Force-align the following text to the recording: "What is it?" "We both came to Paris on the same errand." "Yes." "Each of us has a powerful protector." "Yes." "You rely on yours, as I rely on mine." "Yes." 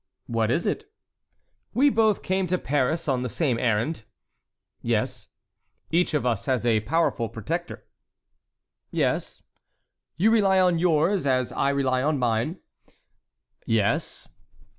"What 0.25 0.49
is 0.49 0.65
it?" 0.65 0.91
"We 1.75 1.91
both 1.91 2.23
came 2.23 2.47
to 2.47 2.57
Paris 2.57 3.07
on 3.07 3.21
the 3.21 3.29
same 3.29 3.59
errand." 3.59 4.03
"Yes." 4.81 5.27
"Each 5.91 6.15
of 6.15 6.25
us 6.25 6.47
has 6.47 6.65
a 6.65 6.79
powerful 6.79 7.29
protector." 7.29 7.85
"Yes." 8.89 9.43
"You 10.17 10.31
rely 10.31 10.59
on 10.59 10.79
yours, 10.79 11.27
as 11.27 11.51
I 11.51 11.69
rely 11.69 12.01
on 12.01 12.17
mine." 12.17 12.57
"Yes." 13.67 14.27